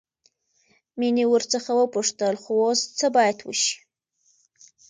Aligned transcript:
مينې 0.99 1.23
ورڅخه 1.29 1.73
وپوښتل 1.75 2.35
خو 2.41 2.53
اوس 2.65 2.81
څه 2.97 3.05
بايد 3.15 3.37
وشي. 3.43 3.75